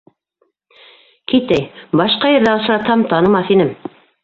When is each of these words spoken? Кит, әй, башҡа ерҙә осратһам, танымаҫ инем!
Кит, 1.33 1.53
әй, 1.59 1.85
башҡа 2.03 2.33
ерҙә 2.33 2.57
осратһам, 2.61 3.07
танымаҫ 3.15 3.55
инем! 3.59 3.73